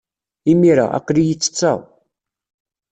Imir-a, 0.51 0.85
aql-iyi 0.97 1.35
ttetteɣ. 1.35 1.79